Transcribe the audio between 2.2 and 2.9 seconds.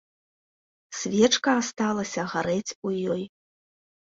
гарэць